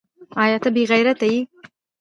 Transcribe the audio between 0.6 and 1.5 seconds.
ته بې غیرته یې؟